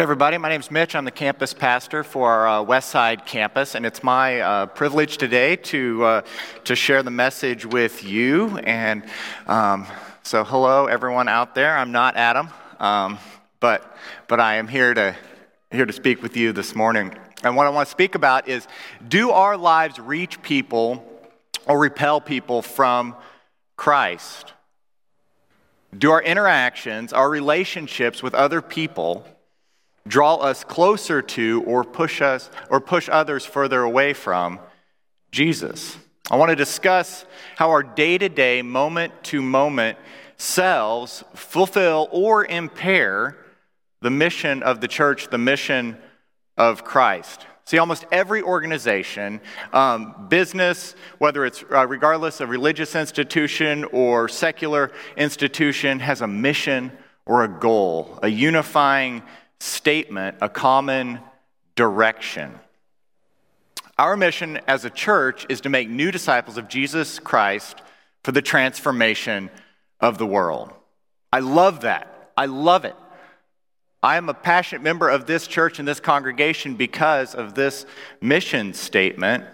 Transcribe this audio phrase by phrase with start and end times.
[0.00, 0.38] Hey, everybody.
[0.38, 0.94] My name is Mitch.
[0.94, 5.18] I'm the campus pastor for our uh, West Side campus, and it's my uh, privilege
[5.18, 6.22] today to, uh,
[6.64, 8.56] to share the message with you.
[8.64, 9.04] And
[9.46, 9.86] um,
[10.22, 11.76] so, hello, everyone out there.
[11.76, 13.18] I'm not Adam, um,
[13.60, 13.94] but,
[14.26, 15.14] but I am here to,
[15.70, 17.14] here to speak with you this morning.
[17.44, 18.66] And what I want to speak about is
[19.06, 21.06] do our lives reach people
[21.66, 23.14] or repel people from
[23.76, 24.54] Christ?
[25.98, 29.26] Do our interactions, our relationships with other people,
[30.06, 34.58] draw us closer to or push us or push others further away from
[35.30, 35.96] Jesus.
[36.30, 37.24] I want to discuss
[37.56, 39.98] how our day-to-day moment to moment
[40.36, 43.36] selves fulfill or impair
[44.00, 45.98] the mission of the church, the mission
[46.56, 47.46] of Christ.
[47.66, 49.40] See, almost every organization,
[49.72, 56.90] um, business, whether it's uh, regardless of religious institution or secular institution, has a mission
[57.26, 59.22] or a goal, a unifying
[59.60, 61.20] statement, a common
[61.76, 62.58] direction.
[63.98, 67.80] Our mission as a church is to make new disciples of Jesus Christ
[68.24, 69.50] for the transformation
[70.00, 70.72] of the world.
[71.32, 72.32] I love that.
[72.36, 72.96] I love it.
[74.02, 77.84] I am a passionate member of this church and this congregation because of this
[78.22, 79.44] mission statement.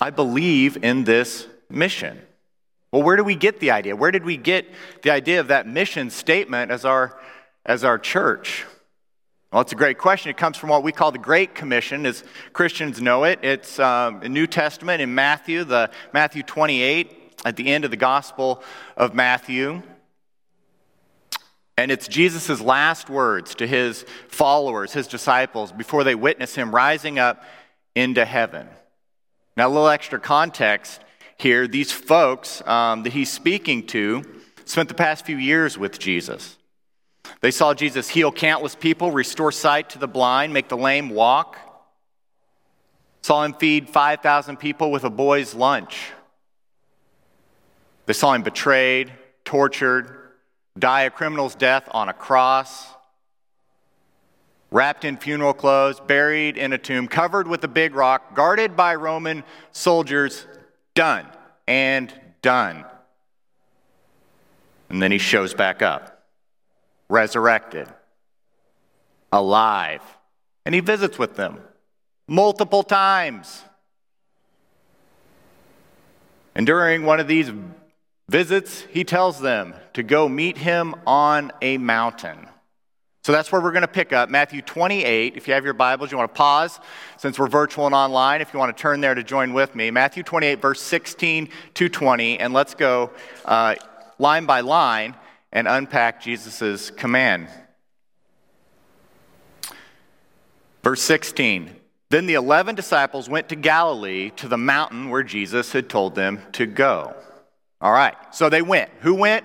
[0.00, 2.20] I believe in this mission.
[2.92, 3.96] Well, where do we get the idea?
[3.96, 4.66] Where did we get
[5.02, 7.18] the idea of that mission statement as our
[7.70, 8.66] as our church?
[9.52, 10.28] Well, it's a great question.
[10.28, 13.38] It comes from what we call the Great Commission, as Christians know it.
[13.44, 18.64] It's um, New Testament in Matthew, the Matthew 28, at the end of the Gospel
[18.96, 19.82] of Matthew.
[21.76, 27.20] And it's Jesus' last words to his followers, his disciples, before they witness him rising
[27.20, 27.44] up
[27.94, 28.68] into heaven.
[29.56, 31.00] Now, a little extra context
[31.36, 31.68] here.
[31.68, 34.24] These folks um, that he's speaking to
[34.64, 36.56] spent the past few years with Jesus.
[37.40, 41.58] They saw Jesus heal countless people, restore sight to the blind, make the lame walk.
[43.22, 46.12] Saw him feed 5,000 people with a boy's lunch.
[48.06, 49.12] They saw him betrayed,
[49.44, 50.16] tortured,
[50.78, 52.86] die a criminal's death on a cross,
[54.70, 58.94] wrapped in funeral clothes, buried in a tomb, covered with a big rock, guarded by
[58.94, 60.46] Roman soldiers,
[60.94, 61.26] done
[61.66, 62.12] and
[62.42, 62.84] done.
[64.88, 66.09] And then he shows back up
[67.10, 67.88] resurrected,
[69.32, 70.02] alive.
[70.64, 71.58] And he visits with them
[72.28, 73.62] multiple times.
[76.54, 77.50] And during one of these
[78.28, 82.46] visits, he tells them to go meet him on a mountain.
[83.22, 85.36] So that's where we're going to pick up Matthew 28.
[85.36, 86.80] If you have your Bibles, you want to pause
[87.18, 88.40] since we're virtual and online.
[88.40, 91.88] If you want to turn there to join with me, Matthew 28, verse 16 to
[91.88, 93.10] 20, and let's go
[93.44, 93.74] uh,
[94.18, 95.14] line by line
[95.52, 97.48] and unpack Jesus' command.
[100.82, 101.74] Verse 16
[102.10, 106.40] Then the eleven disciples went to Galilee to the mountain where Jesus had told them
[106.52, 107.14] to go.
[107.80, 108.90] All right, so they went.
[109.00, 109.44] Who went?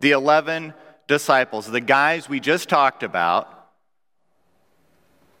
[0.00, 0.74] The 11
[1.06, 3.52] disciples, the guys we just talked about.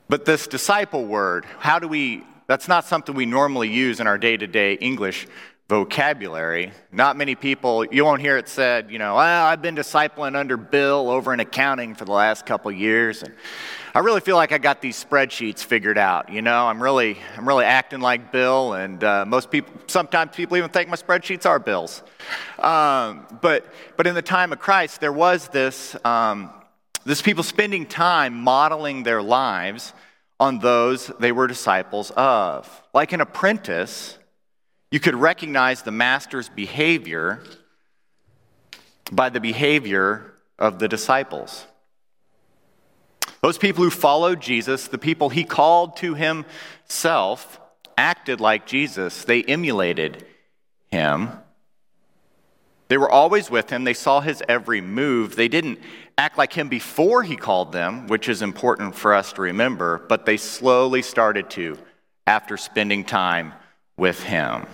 [0.08, 4.18] But this disciple word, how do we, that's not something we normally use in our
[4.18, 5.26] day to day English
[5.68, 6.70] vocabulary.
[6.92, 10.56] Not many people, you won't hear it said, you know, well, I've been discipling under
[10.56, 13.24] Bill over in accounting for the last couple years.
[13.24, 13.34] And
[13.92, 16.32] I really feel like I got these spreadsheets figured out.
[16.32, 20.56] You know, I'm really, I'm really acting like Bill, and uh, most people, sometimes people
[20.56, 22.04] even think my spreadsheets are Bill's.
[22.60, 23.66] Um, but,
[23.96, 26.50] but in the time of Christ, there was this, um,
[27.04, 29.94] this people spending time modeling their lives
[30.38, 32.82] on those they were disciples of.
[32.94, 34.18] Like an apprentice
[34.90, 37.42] you could recognize the master's behavior
[39.10, 41.66] by the behavior of the disciples.
[43.42, 47.60] Those people who followed Jesus, the people he called to himself,
[47.98, 49.24] acted like Jesus.
[49.24, 50.24] They emulated
[50.90, 51.30] him.
[52.88, 53.84] They were always with him.
[53.84, 55.34] They saw his every move.
[55.34, 55.80] They didn't
[56.16, 60.24] act like him before he called them, which is important for us to remember, but
[60.24, 61.78] they slowly started to
[62.26, 63.52] after spending time
[63.96, 64.66] with him.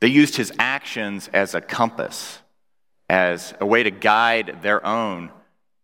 [0.00, 2.38] They used his actions as a compass,
[3.08, 5.30] as a way to guide their own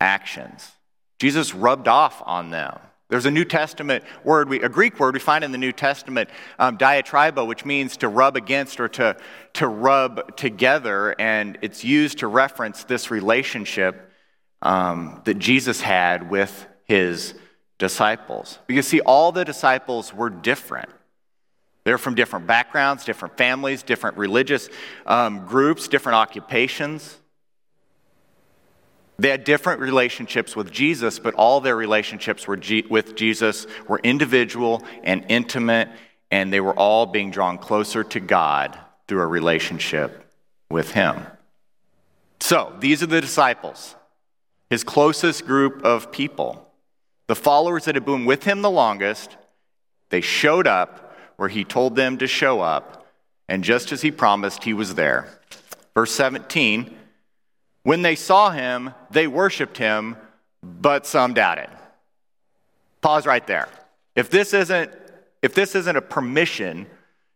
[0.01, 0.71] actions.
[1.19, 2.79] Jesus rubbed off on them.
[3.09, 6.29] There's a New Testament word, a Greek word we find in the New Testament,
[6.59, 6.77] um,
[7.47, 9.17] which means to rub against or to,
[9.55, 14.11] to rub together, and it's used to reference this relationship
[14.63, 17.35] um, that Jesus had with his
[17.79, 18.59] disciples.
[18.67, 20.89] Because, see, all the disciples were different.
[21.87, 24.69] They're from different backgrounds, different families, different religious
[25.07, 27.17] um, groups, different occupations.
[29.21, 34.01] They had different relationships with Jesus, but all their relationships were G- with Jesus were
[34.03, 35.89] individual and intimate,
[36.29, 40.29] and they were all being drawn closer to God through a relationship
[40.69, 41.25] with Him.
[42.41, 43.95] So, these are the disciples,
[44.69, 46.69] his closest group of people,
[47.29, 49.37] the followers that had been with him the longest.
[50.11, 51.06] They showed up
[51.37, 53.07] where he told them to show up,
[53.49, 55.29] and just as he promised, he was there.
[55.95, 56.97] Verse 17
[57.87, 60.17] when they saw him, they worshiped him,
[60.61, 61.69] but some doubted.
[63.01, 63.69] Pause right there.
[64.17, 64.91] If this isn't,
[65.41, 66.89] if this isn't a permission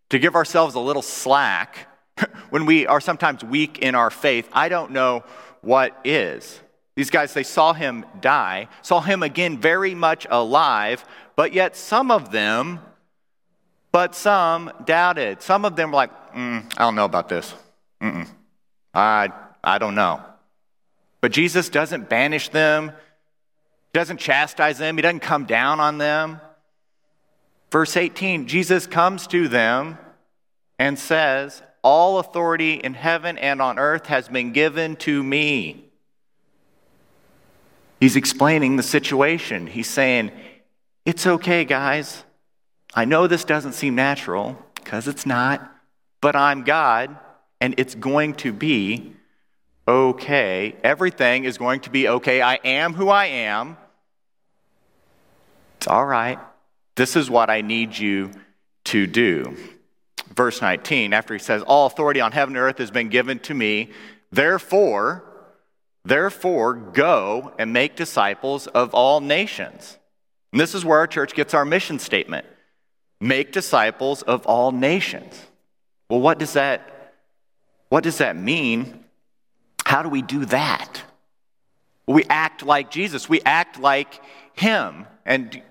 [0.08, 1.87] to give ourselves a little slack
[2.50, 5.23] when we are sometimes weak in our faith, I don't know
[5.61, 6.58] what is.
[6.97, 11.05] These guys, they saw him die, saw him again very much alive,
[11.37, 12.81] but yet some of them,
[13.92, 15.42] but some doubted.
[15.42, 17.54] Some of them were like, mm, I don't know about this.
[18.00, 18.28] Mm-mm.
[18.94, 19.31] I,
[19.62, 20.22] I don't know.
[21.20, 22.92] But Jesus doesn't banish them,
[23.92, 26.40] doesn't chastise them, he doesn't come down on them.
[27.70, 29.98] Verse 18 Jesus comes to them
[30.78, 35.84] and says, All authority in heaven and on earth has been given to me.
[38.00, 39.66] He's explaining the situation.
[39.66, 40.32] He's saying,
[41.04, 42.25] It's okay, guys.
[42.94, 45.72] I know this doesn't seem natural because it's not,
[46.20, 47.16] but I'm God
[47.60, 49.14] and it's going to be
[49.87, 50.76] okay.
[50.82, 52.42] Everything is going to be okay.
[52.42, 53.76] I am who I am.
[55.76, 56.38] It's all right.
[56.96, 58.31] This is what I need you
[58.84, 59.56] to do.
[60.34, 63.54] Verse 19, after he says, All authority on heaven and earth has been given to
[63.54, 63.90] me,
[64.31, 65.25] therefore,
[66.04, 69.98] therefore, go and make disciples of all nations.
[70.52, 72.46] And this is where our church gets our mission statement
[73.20, 75.38] make disciples of all nations.
[76.08, 77.14] Well, what does that,
[77.88, 79.05] what does that mean?
[79.84, 81.02] How do we do that?
[82.06, 83.28] We act like Jesus.
[83.28, 84.20] We act like
[84.55, 85.62] Him and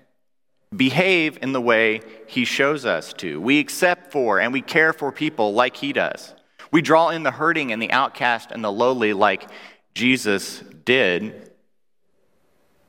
[0.74, 3.40] behave in the way He shows us to.
[3.40, 6.34] We accept for and we care for people like He does.
[6.70, 9.50] We draw in the hurting and the outcast and the lowly like
[9.94, 11.50] Jesus did.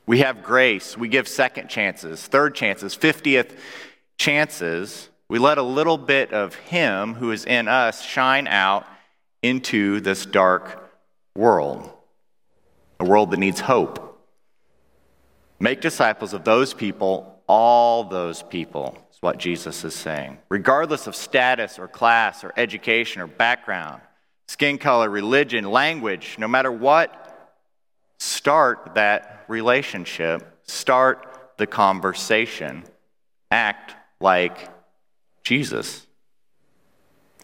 [0.05, 0.97] We have grace.
[0.97, 3.57] We give second chances, third chances, 50th
[4.17, 5.09] chances.
[5.29, 8.85] We let a little bit of Him who is in us shine out
[9.41, 10.91] into this dark
[11.35, 11.91] world,
[12.99, 14.07] a world that needs hope.
[15.59, 20.39] Make disciples of those people, all those people, is what Jesus is saying.
[20.49, 24.01] Regardless of status or class or education or background,
[24.47, 27.27] skin color, religion, language, no matter what,
[28.19, 32.83] start that relationship, start the conversation,
[33.49, 34.69] act like
[35.43, 36.05] Jesus.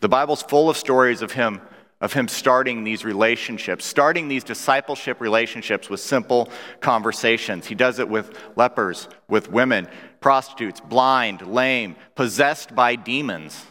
[0.02, 1.62] The Bible's full of stories of him
[2.00, 7.66] of him starting these relationships, starting these discipleship relationships with simple conversations.
[7.66, 9.88] He does it with lepers, with women,
[10.20, 13.66] prostitutes, blind, lame, possessed by demons.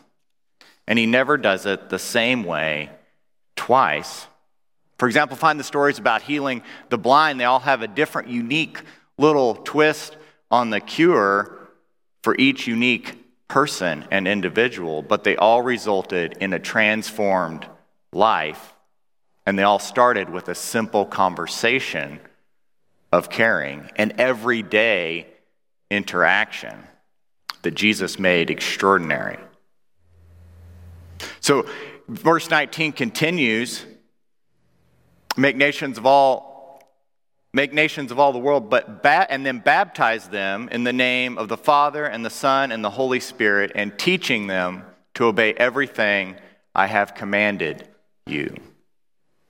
[0.88, 2.90] And he never does it the same way
[3.54, 4.26] twice.
[4.98, 7.38] For example, find the stories about healing the blind.
[7.38, 8.80] They all have a different, unique
[9.18, 10.16] little twist
[10.50, 11.65] on the cure
[12.26, 17.64] for each unique person and individual, but they all resulted in a transformed
[18.12, 18.74] life,
[19.46, 22.18] and they all started with a simple conversation
[23.12, 25.24] of caring, an everyday
[25.88, 26.76] interaction
[27.62, 29.38] that Jesus made extraordinary.
[31.38, 31.64] So,
[32.08, 33.86] verse 19 continues
[35.36, 36.55] make nations of all
[37.56, 41.36] make nations of all the world but ba- and then baptize them in the name
[41.38, 44.84] of the father and the son and the holy spirit and teaching them
[45.14, 46.36] to obey everything
[46.74, 47.88] i have commanded
[48.26, 48.54] you.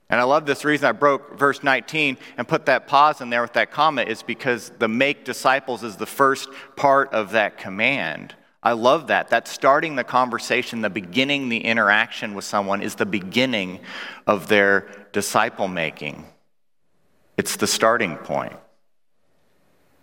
[0.09, 3.41] And I love this reason I broke verse 19 and put that pause in there
[3.41, 8.33] with that comma is because the make disciples is the first part of that command.
[8.63, 9.29] I love that.
[9.29, 13.79] That starting the conversation, the beginning the interaction with someone is the beginning
[14.25, 16.25] of their disciple making.
[17.37, 18.55] It's the starting point.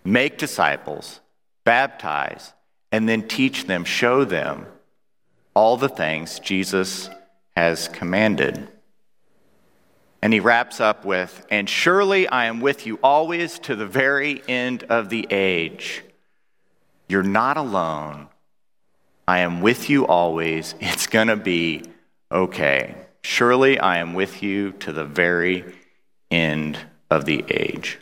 [0.05, 1.21] Make disciples,
[1.64, 2.53] baptize,
[2.93, 4.67] and then teach them, show them
[5.55, 7.11] all the things Jesus
[7.57, 8.69] has commanded.
[10.23, 14.43] And he wraps up with, And surely I am with you always to the very
[14.49, 16.03] end of the age.
[17.09, 18.29] You're not alone.
[19.26, 20.75] I am with you always.
[20.81, 21.83] It's going to be
[22.31, 22.95] okay.
[23.23, 25.64] Surely I am with you to the very
[26.31, 26.79] end
[27.14, 27.99] of the age.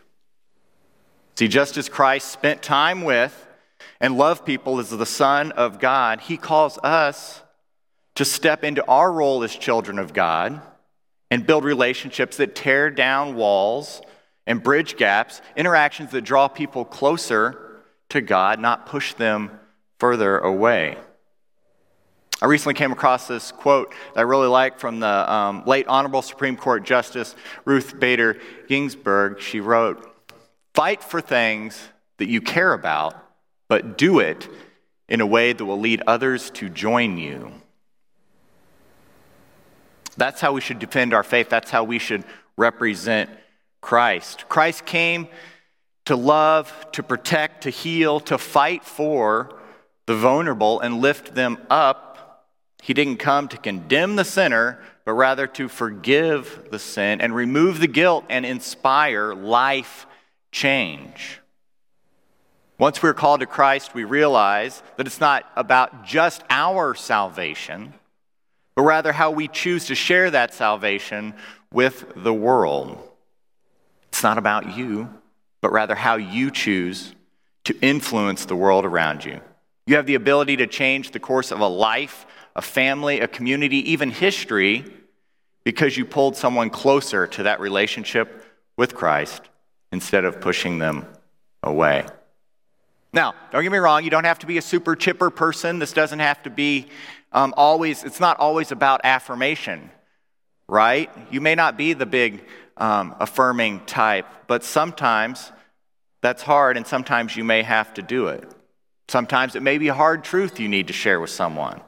[1.36, 3.46] See, just as Christ spent time with
[4.00, 7.42] and loved people as the Son of God, he calls us
[8.14, 10.60] to step into our role as children of God
[11.30, 14.02] and build relationships that tear down walls
[14.46, 19.50] and bridge gaps, interactions that draw people closer to God, not push them
[19.98, 20.98] further away.
[22.42, 26.22] I recently came across this quote that I really like from the um, late Honorable
[26.22, 29.40] Supreme Court Justice Ruth Bader Ginsburg.
[29.40, 30.12] She wrote,
[30.74, 31.80] Fight for things
[32.16, 33.14] that you care about,
[33.68, 34.48] but do it
[35.08, 37.52] in a way that will lead others to join you.
[40.16, 41.48] That's how we should defend our faith.
[41.48, 42.24] That's how we should
[42.56, 43.30] represent
[43.80, 44.48] Christ.
[44.48, 45.28] Christ came
[46.06, 49.60] to love, to protect, to heal, to fight for
[50.06, 52.11] the vulnerable and lift them up.
[52.82, 57.78] He didn't come to condemn the sinner, but rather to forgive the sin and remove
[57.78, 60.04] the guilt and inspire life
[60.50, 61.38] change.
[62.78, 67.94] Once we're called to Christ, we realize that it's not about just our salvation,
[68.74, 71.34] but rather how we choose to share that salvation
[71.72, 72.98] with the world.
[74.08, 75.08] It's not about you,
[75.60, 77.14] but rather how you choose
[77.62, 79.40] to influence the world around you.
[79.86, 83.92] You have the ability to change the course of a life, a family, a community,
[83.92, 84.84] even history,
[85.64, 88.44] because you pulled someone closer to that relationship
[88.76, 89.42] with Christ
[89.92, 91.06] instead of pushing them
[91.62, 92.06] away.
[93.12, 95.78] Now, don't get me wrong, you don't have to be a super chipper person.
[95.78, 96.86] This doesn't have to be
[97.32, 99.90] um, always, it's not always about affirmation,
[100.66, 101.10] right?
[101.30, 102.44] You may not be the big
[102.76, 105.52] um, affirming type, but sometimes
[106.22, 108.50] that's hard and sometimes you may have to do it.
[109.08, 111.80] Sometimes it may be a hard truth you need to share with someone.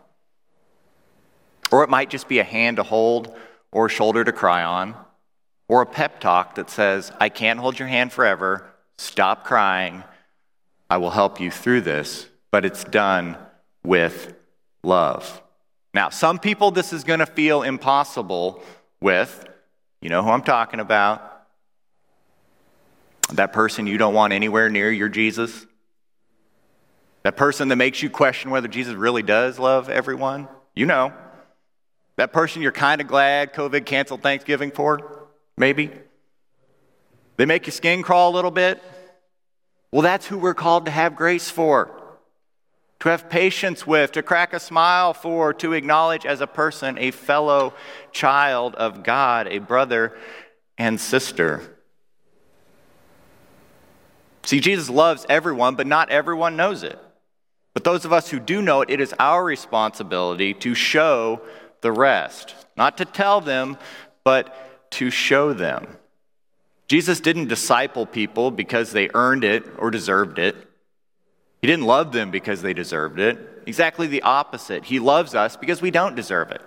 [1.75, 3.35] Or it might just be a hand to hold
[3.73, 4.95] or a shoulder to cry on,
[5.67, 8.65] or a pep talk that says, I can't hold your hand forever,
[8.97, 10.05] stop crying,
[10.89, 13.37] I will help you through this, but it's done
[13.83, 14.37] with
[14.85, 15.43] love.
[15.93, 18.63] Now, some people this is going to feel impossible
[19.01, 19.45] with.
[20.01, 21.29] You know who I'm talking about.
[23.33, 25.67] That person you don't want anywhere near your Jesus.
[27.25, 30.47] That person that makes you question whether Jesus really does love everyone.
[30.77, 31.13] You know.
[32.17, 35.91] That person you're kind of glad COVID canceled Thanksgiving for, maybe.
[37.37, 38.83] They make your skin crawl a little bit.
[39.91, 42.01] Well, that's who we're called to have grace for
[43.05, 47.11] to have patience with, to crack a smile for, to acknowledge as a person, a
[47.11, 47.75] fellow
[48.13, 50.17] child of God, a brother
[50.79, 51.77] and sister.
[54.43, 56.99] See, Jesus loves everyone, but not everyone knows it.
[57.75, 61.43] But those of us who do know it, it is our responsibility to show
[61.85, 62.55] the rest.
[62.77, 63.77] Not to tell them,
[64.25, 65.87] but to show them.
[66.89, 70.57] Jesus didn't disciple people because they earned it or deserved it.
[71.61, 73.39] He didn't love them because they deserved it.
[73.67, 74.85] Exactly the opposite.
[74.85, 76.63] He loves us because we don't deserve it.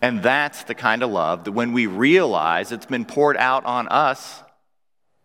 [0.00, 3.88] And that's the kind of love that when we realize it's been poured out on
[3.88, 4.42] us,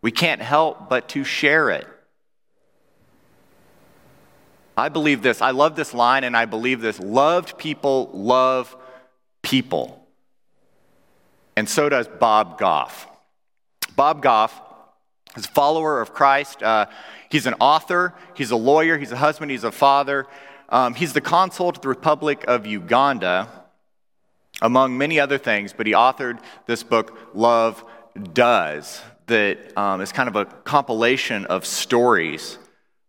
[0.01, 1.87] we can't help but to share it.
[4.77, 5.41] I believe this.
[5.41, 6.99] I love this line and I believe this.
[6.99, 8.75] Loved people love
[9.41, 10.07] people.
[11.55, 13.07] And so does Bob Goff.
[13.95, 14.61] Bob Goff
[15.37, 16.61] is a follower of Christ.
[16.61, 16.87] Uh,
[17.35, 20.25] He's an author, he's a lawyer, he's a husband, he's a father.
[20.69, 23.49] Um, he's the consul to the Republic of Uganda,
[24.61, 27.83] among many other things, but he authored this book, Love
[28.33, 32.57] Does, that um, is kind of a compilation of stories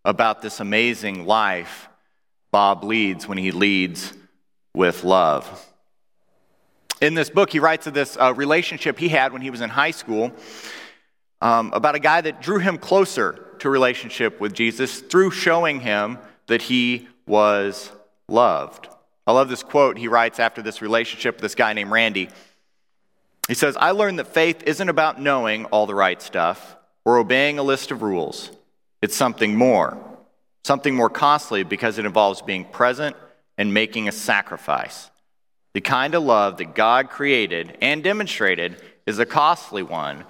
[0.07, 1.89] about this amazing life
[2.53, 4.15] Bob leads when he leads
[4.73, 5.67] with love.
[7.03, 9.69] In this book, he writes of this uh, relationship he had when he was in
[9.69, 10.33] high school
[11.43, 16.19] um, about a guy that drew him closer to relationship with Jesus through showing him
[16.47, 17.91] that he was
[18.29, 18.89] loved.
[19.27, 22.31] I love this quote he writes after this relationship with this guy named Randy.
[23.49, 27.59] He says, I learned that faith isn't about knowing all the right stuff or obeying
[27.59, 28.51] a list of rules.
[29.07, 29.97] It's something more,
[30.65, 33.15] something more costly because it involves being present
[33.57, 35.13] and making a sacrifice.
[35.75, 40.25] The kind of love that God created and demonstrated is a costly one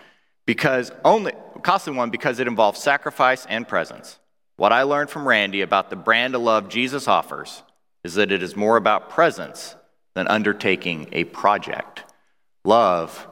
[0.45, 4.19] because only costly one because it involves sacrifice and presence.
[4.57, 7.63] What I learned from Randy about the brand of love Jesus offers
[8.05, 9.75] is that it is more about presence
[10.13, 12.05] than undertaking a project.
[12.63, 13.27] Love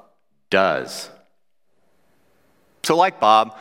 [0.49, 1.11] does.
[2.83, 3.59] So, like Bob,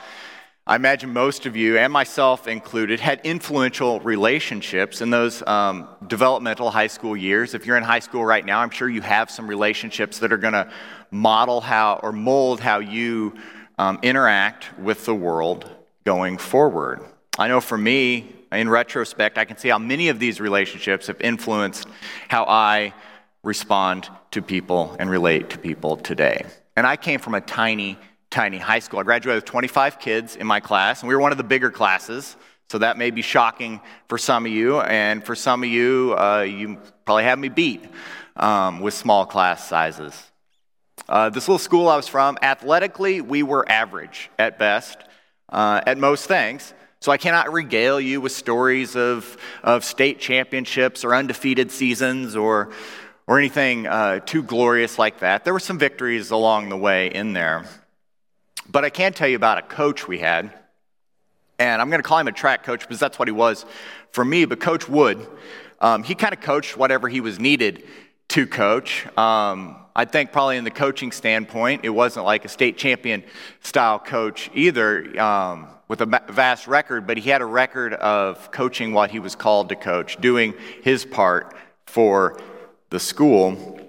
[0.66, 6.72] I imagine most of you, and myself included, had influential relationships in those um, developmental
[6.72, 7.54] high school years.
[7.54, 10.38] If you're in high school right now, I'm sure you have some relationships that are
[10.38, 10.72] going to
[11.12, 13.34] model how or mold how you
[13.78, 15.70] um, interact with the world
[16.06, 17.02] going forward.
[17.38, 21.20] I know for me, in retrospect, I can see how many of these relationships have
[21.20, 21.90] influenced
[22.30, 22.94] how I
[23.44, 26.46] respond to people and relate to people today.
[26.78, 27.98] And I came from a tiny,
[28.34, 29.00] tiny high school.
[29.00, 31.70] I graduated with 25 kids in my class, and we were one of the bigger
[31.70, 32.36] classes.
[32.70, 36.42] So that may be shocking for some of you, and for some of you, uh,
[36.42, 37.86] you probably have me beat
[38.36, 40.32] um, with small class sizes.
[41.08, 44.98] Uh, this little school I was from, athletically, we were average at best,
[45.50, 46.74] uh, at most things.
[47.02, 52.72] So I cannot regale you with stories of, of state championships or undefeated seasons or,
[53.28, 55.44] or anything uh, too glorious like that.
[55.44, 57.66] There were some victories along the way in there.
[58.70, 60.52] But I can tell you about a coach we had.
[61.60, 63.66] And I'm going to call him a track coach because that's what he was
[64.12, 64.46] for me.
[64.46, 65.26] But Coach Wood,
[65.80, 67.84] um, he kind of coached whatever he was needed
[68.30, 69.06] to coach.
[69.18, 73.24] Um, I think probably in the coaching standpoint, it wasn't like a state champion
[73.62, 75.20] style coach either.
[75.22, 79.36] Um, with a vast record, but he had a record of coaching what he was
[79.36, 81.56] called to coach, doing his part
[81.86, 82.40] for
[82.90, 83.80] the school.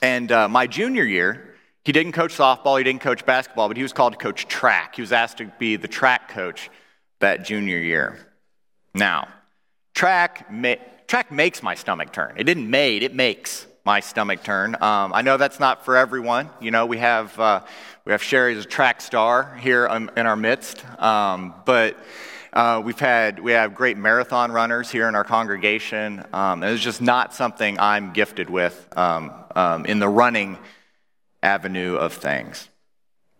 [0.00, 1.51] And uh, my junior year,
[1.84, 4.96] he didn't coach softball, he didn't coach basketball, but he was called to coach track.
[4.96, 6.70] He was asked to be the track coach
[7.20, 8.18] that junior year.
[8.94, 9.28] Now,
[9.94, 12.34] track, ma- track makes my stomach turn.
[12.36, 14.76] It didn't made, it makes my stomach turn.
[14.76, 16.50] Um, I know that's not for everyone.
[16.60, 17.62] You know, we have, uh,
[18.04, 21.96] we have Sherry as a track star here in our midst, um, but
[22.52, 26.24] uh, we've had, we have great marathon runners here in our congregation.
[26.32, 30.58] Um, it's just not something I'm gifted with um, um, in the running
[31.42, 32.68] avenue of things.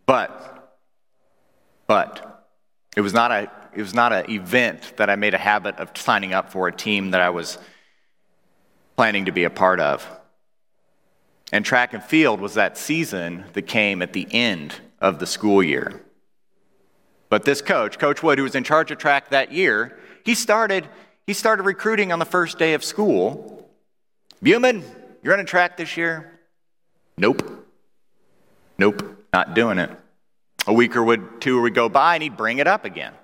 [0.07, 0.79] But,
[1.87, 2.33] but,
[2.97, 5.97] it was not a, it was not an event that I made a habit of
[5.97, 7.59] signing up for a team that I was
[8.97, 10.07] planning to be a part of.
[11.53, 15.63] And track and field was that season that came at the end of the school
[15.63, 16.03] year.
[17.29, 20.87] But this coach, Coach Wood, who was in charge of track that year, he started,
[21.27, 23.71] he started recruiting on the first day of school.
[24.43, 24.83] Buman,
[25.23, 26.39] you're running track this year?
[27.17, 27.62] Nope.
[28.83, 29.91] Nope, not doing it.
[30.67, 33.15] A week or two would go by and he'd bring it up again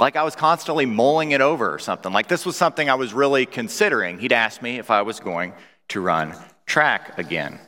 [0.00, 2.12] like I was constantly mulling it over or something.
[2.12, 4.18] Like this was something I was really considering.
[4.18, 5.52] He'd ask me if I was going
[5.88, 6.34] to run
[6.66, 7.58] track again.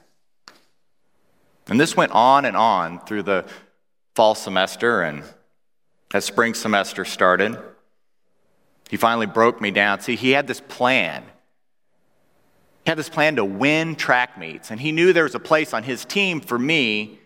[1.69, 3.45] And this went on and on through the
[4.15, 5.23] fall semester and
[6.13, 7.59] as spring semester started.
[8.89, 10.01] He finally broke me down.
[10.01, 11.25] See, he had this plan.
[12.89, 15.75] He had this plan to win track meets, and he knew there was a place
[15.75, 17.19] on his team for me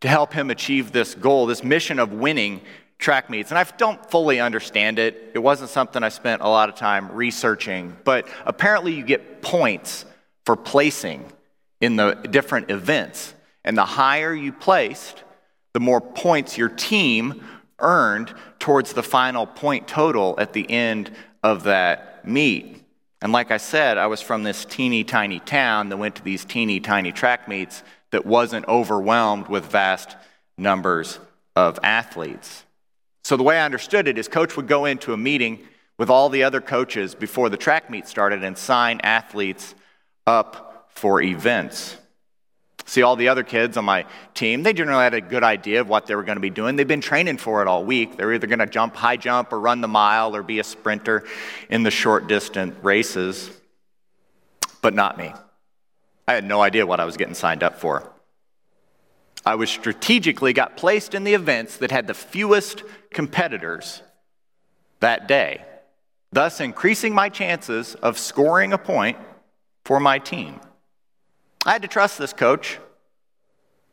[0.00, 2.60] to help him achieve this goal, this mission of winning
[2.98, 3.52] track meets.
[3.52, 5.30] And I don't fully understand it.
[5.32, 10.04] It wasn't something I spent a lot of time researching, but apparently you get points
[10.46, 11.24] for placing
[11.80, 13.34] in the different events.
[13.64, 15.22] And the higher you placed,
[15.74, 17.44] the more points your team
[17.78, 21.12] earned towards the final point total at the end
[21.44, 22.83] of that meet.
[23.24, 26.44] And like I said, I was from this teeny tiny town that went to these
[26.44, 30.14] teeny tiny track meets that wasn't overwhelmed with vast
[30.58, 31.18] numbers
[31.56, 32.64] of athletes.
[33.24, 36.28] So the way I understood it is coach would go into a meeting with all
[36.28, 39.74] the other coaches before the track meet started and sign athletes
[40.26, 41.96] up for events.
[42.86, 45.88] See, all the other kids on my team, they generally had a good idea of
[45.88, 46.76] what they were going to be doing.
[46.76, 48.16] They've been training for it all week.
[48.16, 51.24] They're either going to jump high jump or run the mile or be a sprinter
[51.70, 53.50] in the short distance races.
[54.82, 55.32] But not me.
[56.28, 58.10] I had no idea what I was getting signed up for.
[59.46, 64.02] I was strategically got placed in the events that had the fewest competitors
[65.00, 65.64] that day,
[66.32, 69.18] thus increasing my chances of scoring a point
[69.84, 70.60] for my team.
[71.66, 72.78] I had to trust this coach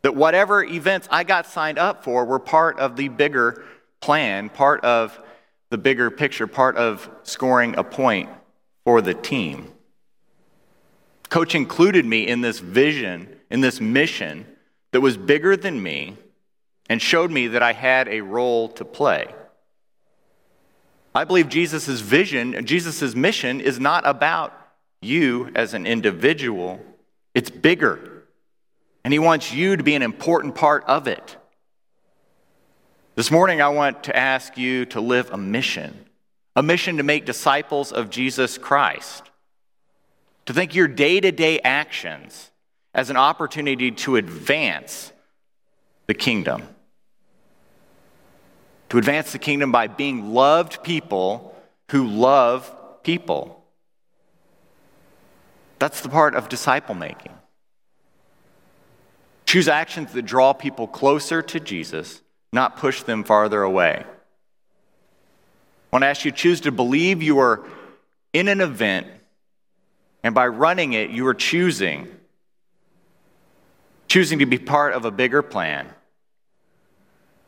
[0.01, 3.63] that whatever events I got signed up for were part of the bigger
[4.01, 5.19] plan, part of
[5.69, 8.29] the bigger picture, part of scoring a point
[8.84, 9.71] for the team.
[11.29, 14.45] Coach included me in this vision, in this mission
[14.91, 16.17] that was bigger than me
[16.89, 19.34] and showed me that I had a role to play.
[21.15, 24.53] I believe Jesus' vision, Jesus' mission is not about
[25.01, 26.81] you as an individual,
[27.33, 28.25] it's bigger.
[29.03, 31.37] And he wants you to be an important part of it.
[33.15, 36.05] This morning, I want to ask you to live a mission,
[36.55, 39.29] a mission to make disciples of Jesus Christ,
[40.45, 42.51] to think your day to day actions
[42.93, 45.11] as an opportunity to advance
[46.07, 46.63] the kingdom.
[48.89, 51.55] To advance the kingdom by being loved people
[51.91, 53.61] who love people.
[55.81, 57.33] That's the part of disciple making.
[59.47, 62.21] Choose actions that draw people closer to Jesus,
[62.53, 64.05] not push them farther away.
[64.05, 64.05] I
[65.91, 67.65] want to ask you choose to believe you are
[68.31, 69.07] in an event,
[70.21, 72.07] and by running it, you are choosing
[74.07, 75.87] choosing to be part of a bigger plan.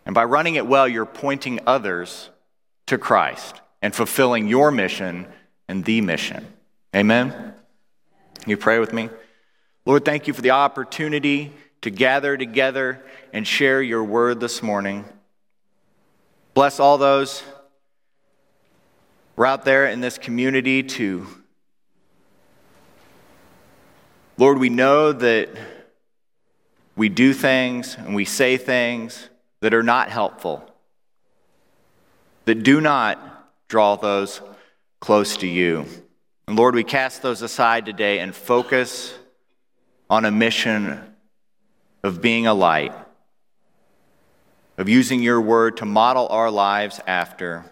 [0.07, 2.31] And by running it well, you're pointing others
[2.87, 5.27] to Christ and fulfilling your mission
[5.67, 6.47] and the mission.
[6.95, 7.52] Amen?
[8.45, 9.09] You pray with me?
[9.85, 15.05] Lord, thank you for the opportunity to gather together and share your word this morning.
[16.53, 17.43] Bless all those
[19.35, 21.25] we're out there in this community to,
[24.37, 25.49] Lord, we know that
[26.95, 29.29] we do things and we say things
[29.61, 30.69] that are not helpful,
[32.45, 33.19] that do not
[33.67, 34.39] draw those
[34.99, 35.87] close to you.
[36.47, 39.13] And Lord, we cast those aside today and focus
[40.09, 41.01] on a mission
[42.03, 42.93] of being a light,
[44.77, 47.65] of using your word to model our lives after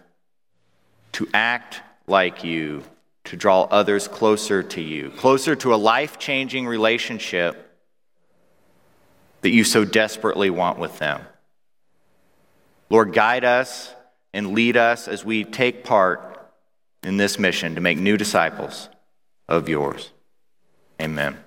[1.12, 2.82] to act like you,
[3.24, 7.68] to draw others closer to you, closer to a life changing relationship
[9.42, 11.20] that you so desperately want with them.
[12.88, 13.94] Lord, guide us
[14.32, 16.31] and lead us as we take part
[17.02, 18.88] in this mission to make new disciples
[19.48, 20.12] of yours.
[21.00, 21.38] Amen.